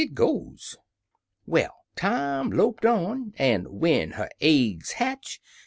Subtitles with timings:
[1.45, 5.39] Well, time loped on, an", when her aigs hatch.